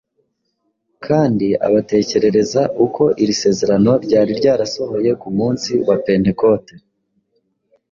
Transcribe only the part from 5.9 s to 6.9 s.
Pentekote.